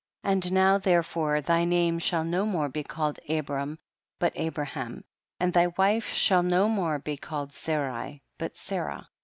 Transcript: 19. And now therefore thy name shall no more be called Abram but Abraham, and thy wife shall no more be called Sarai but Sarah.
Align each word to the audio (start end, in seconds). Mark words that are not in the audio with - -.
19. 0.23 0.31
And 0.35 0.51
now 0.55 0.77
therefore 0.79 1.41
thy 1.41 1.63
name 1.63 1.99
shall 1.99 2.23
no 2.23 2.43
more 2.43 2.69
be 2.69 2.83
called 2.83 3.19
Abram 3.29 3.77
but 4.17 4.33
Abraham, 4.35 5.03
and 5.39 5.53
thy 5.53 5.67
wife 5.77 6.07
shall 6.11 6.41
no 6.41 6.67
more 6.67 6.97
be 6.97 7.17
called 7.17 7.53
Sarai 7.53 8.23
but 8.39 8.57
Sarah. 8.57 9.09